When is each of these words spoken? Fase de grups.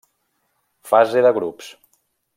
Fase 0.89 1.21
de 1.27 1.35
grups. 1.39 1.71